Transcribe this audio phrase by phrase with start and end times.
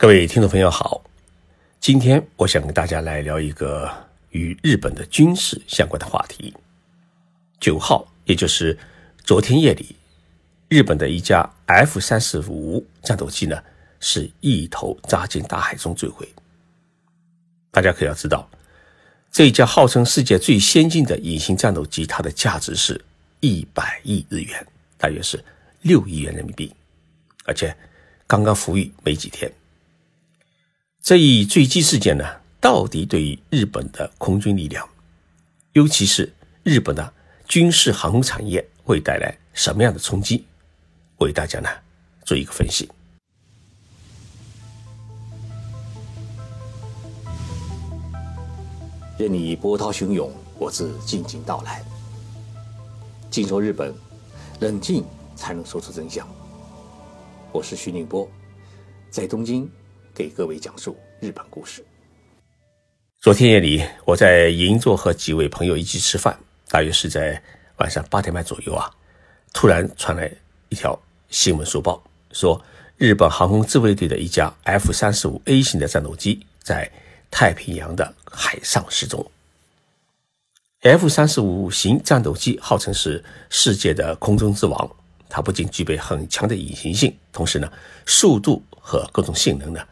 [0.00, 1.02] 各位听众朋友好，
[1.80, 3.92] 今天我想跟大家来聊一个
[4.30, 6.54] 与日本的军事相关的话题。
[7.58, 8.78] 九号，也就是
[9.24, 9.96] 昨天夜里，
[10.68, 13.60] 日本的一架 F 三十五战斗机呢，
[13.98, 16.28] 是一头扎进大海中坠毁。
[17.72, 18.48] 大家可要知道，
[19.32, 23.04] 这一架号称世界最先进的隐形战斗机，它的价值是
[23.40, 24.64] 一百亿日元，
[24.96, 25.44] 大约是
[25.82, 26.72] 六亿元人民币，
[27.46, 27.76] 而且
[28.28, 29.50] 刚刚服役没几天。
[31.08, 32.22] 这一坠机事件呢，
[32.60, 34.86] 到底对于日本的空军力量，
[35.72, 36.30] 尤其是
[36.62, 37.14] 日本的
[37.46, 40.44] 军事航空产业，会带来什么样的冲击？
[41.16, 41.68] 为大家呢
[42.26, 42.90] 做一个分析。
[49.18, 51.82] 任你波涛汹涌，我自静静到来。
[53.30, 53.94] 静说日本，
[54.60, 55.02] 冷静
[55.34, 56.28] 才能说出真相。
[57.50, 58.30] 我是徐宁波，
[59.10, 59.66] 在东京。
[60.14, 61.84] 给各位讲述日本故事。
[63.20, 67.42] 昨天夜里，我在银座和几位朋友一起吃饭，大约是在
[67.78, 68.88] 晚上八点半左右啊，
[69.52, 70.30] 突然传来
[70.68, 70.96] 一条
[71.28, 72.60] 新闻速报，说
[72.96, 76.88] 日本航空自卫队的一架 F 三十五 A 型的战斗机在
[77.30, 79.28] 太平洋的海上失踪。
[80.82, 84.88] F 三十五型战斗机号称是世界的空中之王，
[85.28, 87.68] 它不仅具备很强的隐形性，同时呢，
[88.06, 89.84] 速度和各种性能呢。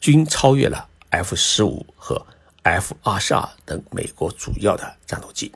[0.00, 2.26] 均超越了 F 十五和
[2.62, 5.52] F 二十二等美国主要的战斗机。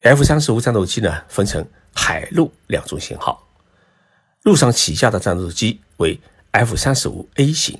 [0.00, 3.46] F 三十五战斗机呢，分成海陆两种型号。
[4.44, 6.18] 陆上起降的战斗机为
[6.52, 7.78] F 三十五 A 型，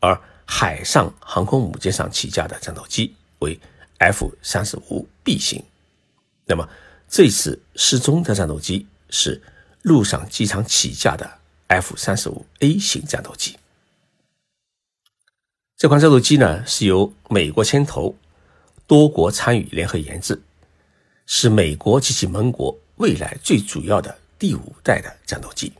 [0.00, 3.60] 而海上航空母舰上起降的战斗机为
[3.98, 5.62] F 三十五 B 型。
[6.46, 6.68] 那么，
[7.08, 9.40] 这次失踪的战斗机是
[9.82, 11.38] 陆上机场起降的
[11.68, 13.56] F 三十五 A 型战斗机。
[15.80, 18.14] 这款战斗机呢，是由美国牵头，
[18.86, 20.42] 多国参与联合研制，
[21.24, 25.72] 是美国及其盟国未来最主要的第五代的战斗机。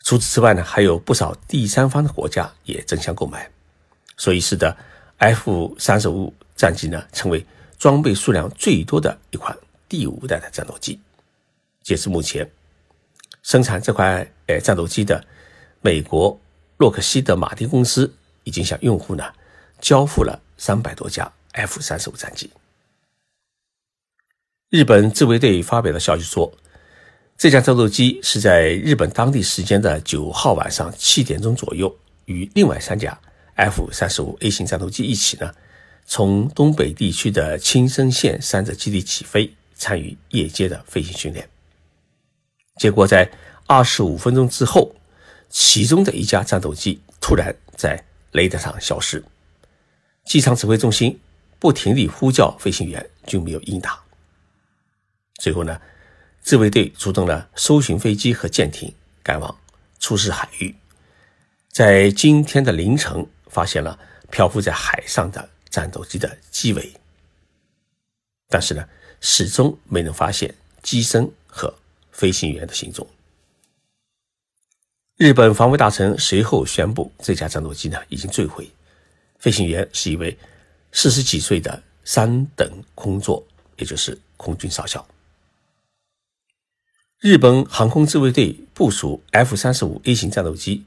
[0.00, 3.50] 除此之外呢，还有不少第三方的国家也争相购买，
[4.18, 4.76] 所以使得
[5.16, 7.42] F 三十五战机呢，成为
[7.78, 9.56] 装备数量最多的一款
[9.88, 11.00] 第五代的战斗机。
[11.82, 12.46] 截至目前，
[13.42, 15.24] 生产这款呃战斗机的
[15.80, 16.38] 美国
[16.76, 18.12] 洛克希德马丁公司。
[18.44, 19.24] 已经向用户呢
[19.80, 22.50] 交付了三百多架 F 三十五战机。
[24.70, 26.52] 日本自卫队发表的消息说，
[27.36, 31.94] 这架战斗机是在日本当地时间的九号晚上七点钟左右，
[32.24, 33.18] 与另外三架
[33.54, 35.54] F 三十五 A 型战斗机一起呢，
[36.06, 41.48] 从东北地区的青森县三泽基地起飞，参与夜间的飞行训练。
[42.76, 43.30] 结果在
[43.66, 44.94] 二十五分钟之后，
[45.48, 48.04] 其中的一架战斗机突然在
[48.34, 49.24] 雷达上消失，
[50.24, 51.20] 机场指挥中心
[51.60, 54.02] 不停地呼叫飞行员，均没有应答。
[55.34, 55.80] 最后呢，
[56.40, 59.56] 自卫队出动了搜寻飞机和舰艇赶往
[60.00, 60.74] 出事海域，
[61.70, 63.96] 在今天的凌晨发现了
[64.32, 66.92] 漂浮在海上的战斗机的机尾，
[68.48, 68.88] 但是呢，
[69.20, 70.52] 始终没能发现
[70.82, 71.72] 机身和
[72.10, 73.06] 飞行员的行踪。
[75.16, 78.68] 日本防卫大臣随后宣布，这架战斗机呢已经坠毁，
[79.38, 80.36] 飞行员是一位
[80.90, 85.06] 四十几岁的三等空座，也就是空军少校。
[87.20, 90.84] 日本航空自卫队部署 F 三十五 A 型战斗机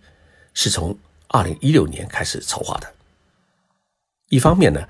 [0.53, 0.99] 是从
[1.29, 2.93] 二零一六年开始筹划的。
[4.27, 4.89] 一方面呢，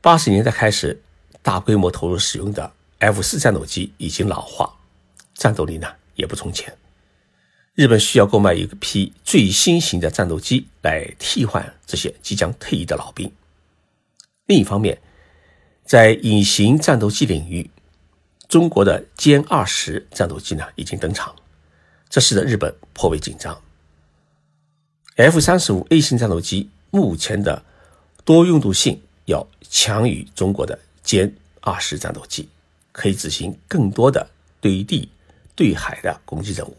[0.00, 1.02] 八十年代开始
[1.42, 4.74] 大规模投入使用的 F 四战斗机已经老化，
[5.34, 6.74] 战斗力呢也不从前。
[7.74, 13.30] 日本需要购买一批最新型的战斗机来替换这些即将退役的老兵。
[14.46, 15.00] 另一方面，
[15.84, 17.68] 在隐形战斗机领域，
[18.46, 21.34] 中国的歼二十战斗机呢已经登场，
[22.08, 23.60] 这使得日本颇为紧张。
[25.16, 27.64] F 三十五 A 型战斗机目前的
[28.24, 32.48] 多用途性要强于中国的歼二十战斗机，
[32.92, 34.30] 可以执行更多的
[34.60, 35.08] 对地、
[35.56, 36.76] 对海的攻击任务。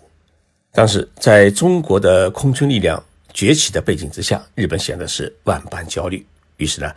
[0.78, 3.02] 但是，在中国的空军力量
[3.34, 6.26] 崛起的背景之下，日本显得是万般焦虑。
[6.58, 6.94] 于是呢，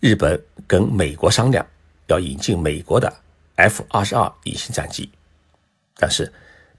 [0.00, 1.64] 日本跟美国商量
[2.06, 3.12] 要引进美国的
[3.56, 5.10] F 二十二隐形战机，
[5.98, 6.32] 但是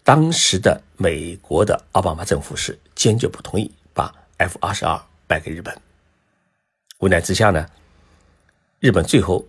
[0.04, 5.76] 当时的美国的奥巴马政府是坚决不同意把 F 二十二卖给日本。
[6.98, 7.64] 无奈之下呢，
[8.80, 9.46] 日本最后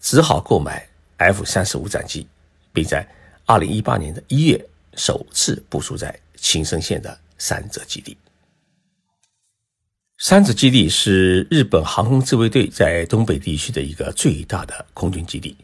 [0.00, 2.26] 只好购买 F 三十五战机，
[2.72, 3.06] 并在
[3.44, 4.64] 二零一八年的一月
[4.98, 6.14] 首次部署在。
[6.40, 8.16] 青森县的三泽基地。
[10.18, 15.56] 三泽基地是日本航空自卫队在东北地区的一个最大的空军基地。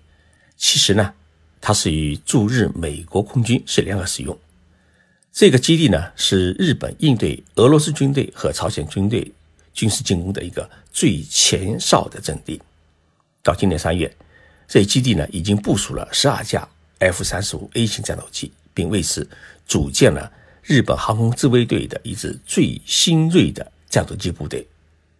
[0.56, 1.14] 其实呢，
[1.60, 4.36] 它是与驻日美国空军是联合使用。
[5.32, 9.32] 这个基地呢，是日本应对俄罗斯军队和朝鲜军队
[9.72, 12.60] 军事进攻的一个最前哨的阵地。
[13.44, 14.12] 到今年三月，
[14.66, 19.26] 这基地呢已经部署了十二架 F 三十五 A 型战斗机，并为此
[19.66, 20.30] 组建了
[20.62, 23.72] 日本航空自卫队的一支最新锐的。
[23.90, 24.66] 战斗机部队，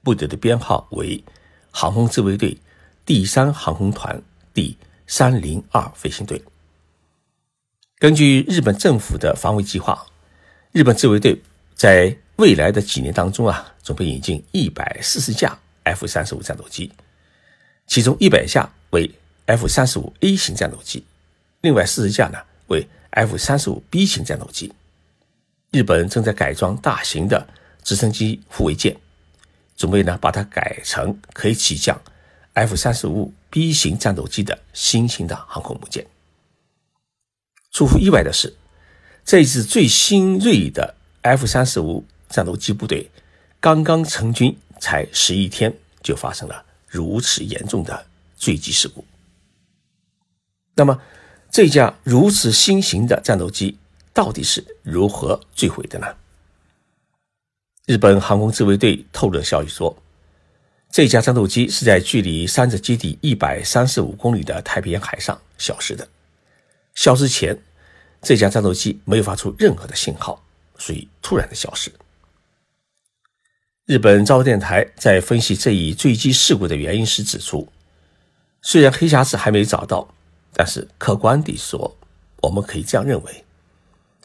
[0.03, 1.23] 部队的编号为
[1.71, 2.59] 航空自卫队
[3.07, 4.21] 第三航空团
[4.53, 6.43] 第三零二飞行队。
[8.01, 10.05] 根据日本政府的防卫计划，
[10.73, 11.41] 日本自卫队
[11.77, 16.91] 在未来的几年当中啊，准备引进一百四十架 F 三十五战斗机，
[17.87, 19.09] 其中一百架为
[19.47, 21.05] F 三十五 A 型战斗机，
[21.61, 22.85] 另外四十架呢为
[23.15, 24.73] F 三十五 B 型战斗机。
[25.73, 27.47] 日本正在改装大型的。
[27.85, 28.97] 直升机护卫舰，
[29.77, 32.01] 准备呢把它改成可以起降
[32.55, 36.07] F 三十五 B 型战斗机的新型的航空母舰。
[37.73, 38.57] 出乎意外的是，
[39.23, 43.11] 这支最新锐的 F 三十五战斗机部队
[43.61, 45.71] 刚刚成军才十一天，
[46.03, 48.07] 就发生了如此严重的
[48.39, 49.05] 坠机事故。
[50.75, 51.03] 那么，
[51.55, 53.79] 这架如此新型的战斗机
[54.13, 56.17] 到底是如何坠毁的呢？
[57.87, 59.97] 日本航空自卫队透露消息说，
[60.91, 66.09] 这架战斗机是在距离三者基地一百三十五公里的太平洋海上消失的。
[66.97, 67.57] 消失前，
[68.21, 70.45] 这架战斗机没有发出任何的信号，
[70.77, 71.89] 所以突然的消失。
[73.87, 77.69] 日本朝日电台在分析这一坠机事故的原因时指出，
[78.61, 80.13] 虽然黑匣子还没找到，
[80.55, 81.97] 但是客观地说，
[82.41, 83.45] 我们可以这样认为：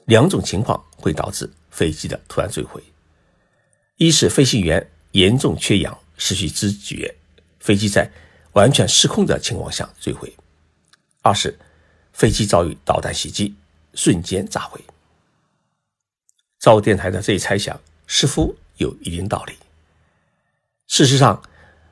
[0.05, 2.81] 两种情况会导致飞机的突然坠毁。
[3.97, 7.15] 一是飞行员严重缺氧，失去知觉，
[7.59, 8.09] 飞机在
[8.53, 10.29] 完全失控的情况下坠毁；
[11.21, 11.57] 二是
[12.13, 13.55] 飞机遭遇导弹袭击，
[13.93, 14.79] 瞬间炸毁。
[16.59, 19.53] 造电台的这一猜想似乎有一定道理。
[20.87, 21.41] 事实上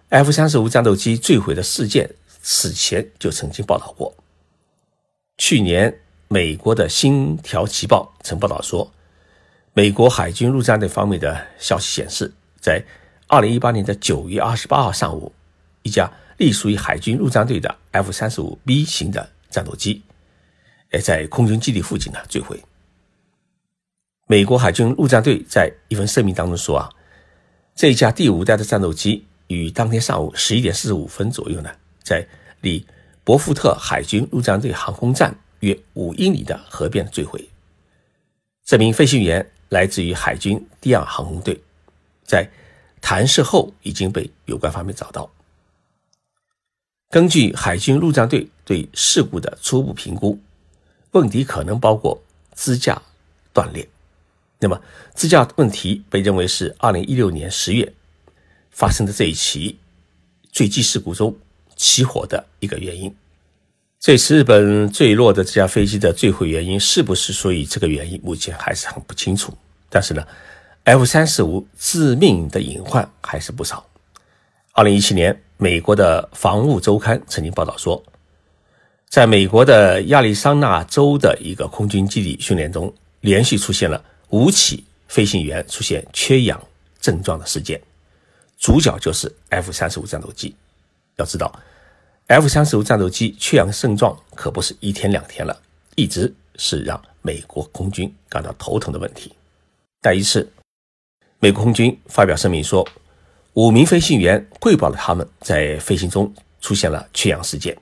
[0.09, 4.15] ，F 三十五战斗机坠毁的事件此前就曾经报道过。
[5.37, 8.91] 去年，美国的《星条旗报》曾报道说。
[9.73, 12.83] 美国海军陆战队方面的消息显示，在
[13.27, 15.31] 2018年的9月28号上午，
[15.83, 20.01] 一架隶属于海军陆战队的 F-35B 型的战斗机，
[20.91, 22.59] 也在空军基地附近呢坠毁。
[24.25, 26.89] 美国海军陆战队在一份声明当中说：“啊，
[27.75, 31.69] 这架第五代的战斗机于当天上午11点45分左右呢，
[32.01, 32.27] 在
[32.61, 32.83] 离
[33.27, 37.49] 伯福特海军陆战队航空站约五英里的河边坠毁。”
[38.63, 39.51] 这名飞行员。
[39.69, 41.61] 来自于海军第二航空队，
[42.23, 42.49] 在
[43.01, 45.29] 弹射后已经被有关方面找到。
[47.09, 50.39] 根据海军陆战队对事故的初步评估，
[51.11, 52.17] 问题可能包括
[52.55, 53.01] 支架
[53.51, 53.89] 断裂。
[54.59, 54.81] 那么，
[55.15, 57.93] 支架问题被认为是2016年10月
[58.71, 59.77] 发生的这一起
[60.49, 61.37] 坠机事故中
[61.77, 63.15] 起火的一个原因。
[63.99, 69.51] 这次日本坠落的这架飞机的坠毁原因是不是属于这个原因，目前还是很不清楚。
[69.89, 70.25] 但是呢
[70.83, 73.83] ，F 三十五致命的隐患还是不少。
[74.73, 78.01] 二零一七年，美国的《防务周刊》曾经报道说，
[79.09, 86.61] 在美国的亚利桑那州的一个空军基地训练中，连续出现了五起飞行员出现缺氧
[87.01, 87.81] 症状的事件，
[88.59, 90.55] 主角就是 F 三十五战斗机。
[91.15, 91.51] 要知道。
[92.27, 95.61] F 三十五战斗机缺氧症状可不是一天两天了，
[95.95, 99.31] 一直是让美国空军感到头疼的问题。
[100.01, 100.51] 但一次，
[101.39, 102.85] 美国空军发表声明说，
[103.53, 107.77] 五名飞行员汇报了他们在飞行中出现了缺氧事件。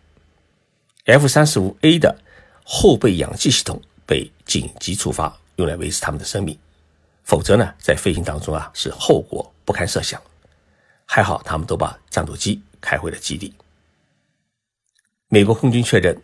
[1.05, 2.15] F 三十五 A 的
[2.63, 6.55] 后备氧气系统被紧急触发，用来维持他们的生命，
[7.23, 10.21] 否则呢，在飞行当中啊是后果不堪设想。
[11.03, 13.51] 还好他们都把战斗机开回了基地。
[15.36, 16.18] 美国空军确认，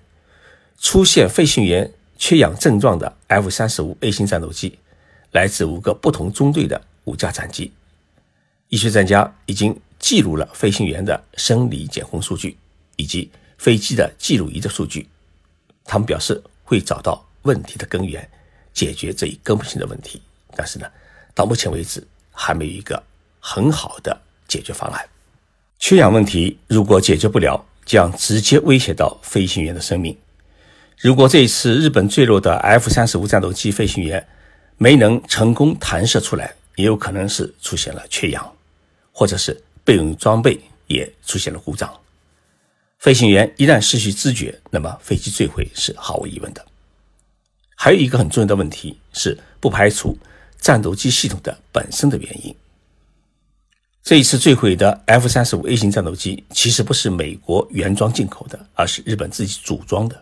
[0.80, 4.80] 出现飞行员缺氧症状的 F 三十五 A 型战斗机
[5.32, 7.74] 来自五个不同中队的五架战机。
[8.70, 12.56] 医学专家已经记录了飞行员的生理检控数据
[12.96, 15.06] 以及飞机的记录仪的数据。
[15.84, 18.26] 他们表示会找到问题的根源，
[18.72, 20.22] 解决这一根本性的问题。
[20.56, 20.88] 但是呢，
[21.36, 22.02] 到目前为止
[22.32, 23.04] 还没有一个
[23.42, 25.06] 很好的解决方案。
[25.80, 30.18] 缺氧问题如果解决不了，将直接威胁到飞行员的生命。
[30.98, 34.26] 如果这一次日本坠落的 F 三十五战斗机飞行员
[34.78, 38.50] 没能成功弹射出来，也有可能是出现了缺氧，
[39.12, 40.58] 或者是备用装备
[40.88, 41.94] 也出现了故障。
[43.00, 46.66] 飞行员一旦失去知觉，那么飞机坠毁是毫无疑问的。
[47.76, 50.18] 还有一个很重要的问题是，不排除
[50.62, 52.56] 战斗机系统的本身的原因。
[54.12, 60.22] 这一次坠毁的 F 三十五 A 型战斗机其实不是美国原装进口的，而是日本自己组装的。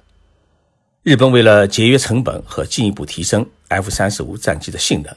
[1.02, 5.12] 日本为了节约成本和进一步提升 F 三十五战机的性能，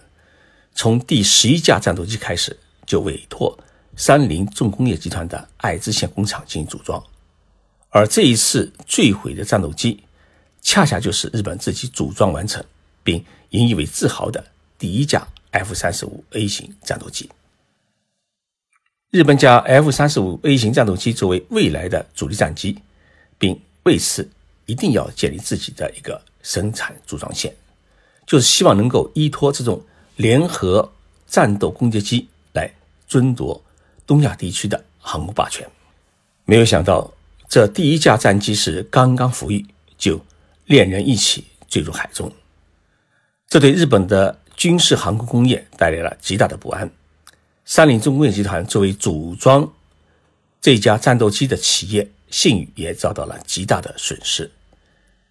[0.75, 3.55] 从第十一架战斗机开始就委托
[3.95, 7.05] 三菱重工业集团的爱知县工厂进行组装。
[7.91, 10.03] 而这一次坠毁的战斗机，
[10.63, 12.65] 恰恰就是日本自己组装完成
[13.05, 14.43] 并引以为自豪的
[14.79, 17.29] 第一架 F 三十五 A 型战斗机。
[19.13, 22.79] 日本将 F 三十五 A 型战斗机作为未来的主力战机，
[23.37, 24.27] 并为此
[24.65, 27.55] 一定要建立自己的一个生产组装线，
[28.27, 29.85] 就是希望能够依托这种
[30.17, 30.91] 联合
[31.29, 32.73] 战斗攻击机来
[33.07, 33.63] 争夺
[34.07, 35.69] 东亚地区的航空霸权。
[36.47, 37.13] 没有想到。
[37.53, 39.67] 这第一架战机是刚刚服役，
[39.99, 40.19] 就
[40.65, 42.33] 恋人一起坠入海中，
[43.47, 46.91] 这对日本的军事航空工业带来了极大的不安。
[47.65, 49.73] 三菱重工业集团作为组装
[50.61, 54.51] 这家战斗机的企业，信誉也遭到了极大的损失。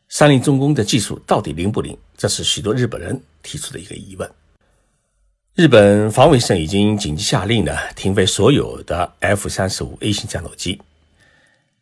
[0.09, 1.97] 三菱重工的技术到底灵不灵？
[2.17, 4.29] 这是许多日本人提出的一个疑问。
[5.55, 10.81] 日本防卫省已经紧急下令呢，停飞所有的 F 三十五 A 型战斗机。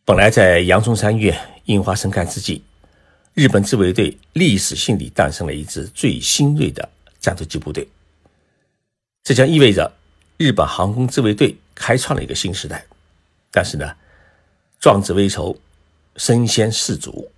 [0.04, 2.62] 本来在阳春三月樱花盛开之际，
[3.34, 6.88] 日本自卫队历史性地诞生了一支最新锐的
[7.20, 7.88] 战斗机部队。
[9.22, 9.92] 这将意味着
[10.40, 12.82] 日本航空自卫队开创了一个新时代。
[13.50, 13.94] 但是呢，
[14.80, 15.54] 壮志未酬
[16.16, 17.30] 身先士卒，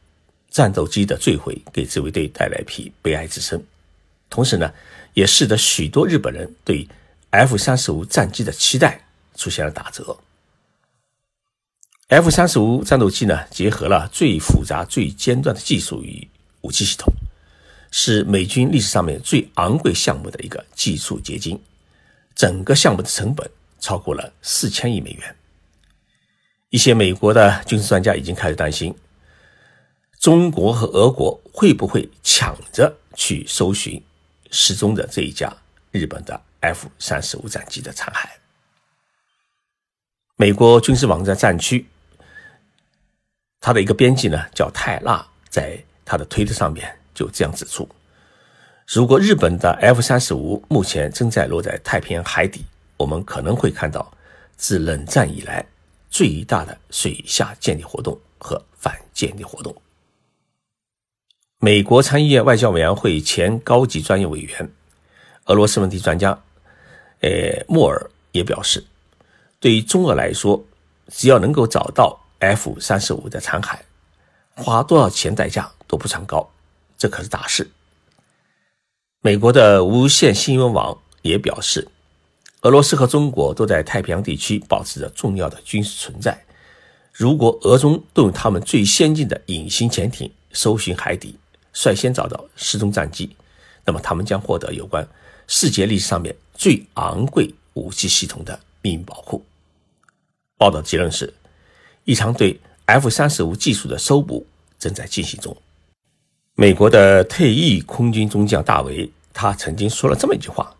[0.53, 3.61] 战斗机的坠毁给自卫队带来一批悲哀之声，
[4.31, 4.73] 同时呢，
[5.15, 6.87] 也使得许多日本人对
[7.31, 9.05] F 三十五战机的期待
[9.35, 10.17] 出现了打折。
[12.07, 16.29] F 三十五战斗机呢，结合了最复杂、最尖端的技术与
[16.61, 17.13] 武器系统，
[17.91, 21.61] 是美军历史上面最昂贵项目的一个技术结晶。
[22.43, 25.37] 整个项目的成本超过了四千亿美元。
[26.71, 28.93] 一些美国的军事专家已经开始担心，
[30.19, 34.03] 中国和俄国会不会抢着去搜寻
[34.51, 35.57] 失踪的这一架
[35.93, 38.29] 日本的 F 三十五战机的残骸。
[40.35, 41.87] 美国军事网站战区。
[43.61, 47.89] 他的一个编辑呢，叫泰纳，在他的推特上面就这样指出：
[48.87, 52.65] 如果日本的 F 三十五目前正在落在太平洋海底，
[52.97, 54.13] 我们可能会看到
[54.57, 55.65] 自冷战以来
[56.11, 59.75] 最大的水下间谍活动和反间谍活动。
[61.59, 64.71] 美国参议院外交委员会前高级专业委员、
[65.45, 66.39] 俄罗斯问题专家，
[67.21, 68.85] 呃，莫尔也表示，
[69.61, 70.65] 对于中俄来说，
[71.09, 72.19] 只要能够找到。
[72.43, 73.79] F 三十五的残骸，
[74.57, 76.51] 花多少钱代价都不算高，
[76.99, 77.71] 这可是大事。
[79.25, 81.87] 美国的无线新闻网也表示，
[82.63, 86.37] 俄罗斯和中国都在太平洋地区保持着重要的军事存在。
[87.13, 91.37] 如果俄中动用他们最先进的隐形潜艇搜寻海底，
[91.73, 93.31] 率先找到失踪战机，
[93.85, 95.07] 那么他们将获得有关
[95.47, 99.41] 世界历史上面最昂贵武器系统的秘密保护。
[100.59, 101.33] 报道结论是。
[102.05, 104.45] 一场对 F 三十五技术的搜捕
[104.81, 105.57] 正在进行中。
[106.55, 110.75] 美国的退役空军中将大维，他曾经说了这么一句话：“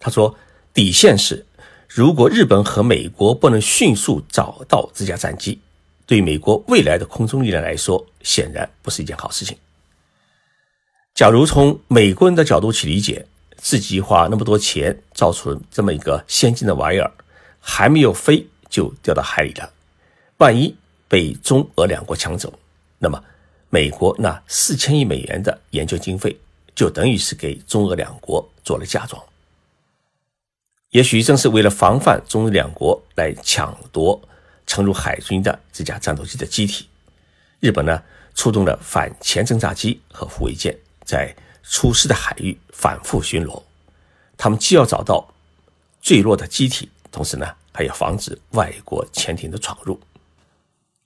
[0.00, 0.36] 他说，
[0.74, 1.46] 底线是，
[1.88, 5.60] 如果日本和美国不能迅速找到这架战机，
[6.06, 9.56] 对美国未来的空中力量来说，显然不是一件好事情。
[11.14, 13.24] 假如从美国人的角度去理解，
[13.56, 17.12] 自己花那么多钱造出这么一个先进的玩意儿，
[17.60, 19.70] 还没有飞就掉到海里了。”
[20.38, 20.74] 万一
[21.06, 22.52] 被中俄两国抢走，
[22.98, 23.22] 那么
[23.74, 26.38] 美国那四千亿美元的研究经费
[26.74, 29.24] 就等于是给中俄两国做了嫁妆。
[30.90, 34.20] 也许正是为了防范中日两国来抢夺
[34.66, 36.86] 沉入海军的这架战斗机的机体，
[37.60, 38.02] 日本呢
[38.34, 43.62] 出动了反潜侦察机和护卫舰，在出事的海域反复巡逻。
[44.36, 45.32] 他们既要找到
[46.02, 49.98] 坠落的机体，同时呢还要防止外国潜艇的闯入。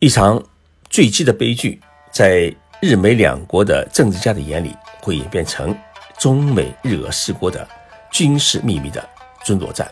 [0.00, 0.44] 一场
[0.88, 1.80] 坠机的悲剧，
[2.16, 5.76] 在日美两国的政治家的眼里，会演变成
[6.16, 7.68] 中美日俄四国的
[8.10, 9.06] 军事秘密的
[9.44, 9.86] 争夺战。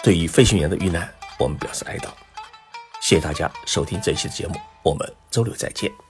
[0.00, 2.06] 对于飞行员的遇难，我们表示哀悼。
[3.02, 6.03] 谢谢大家收听这一期的节目，我们周六再见。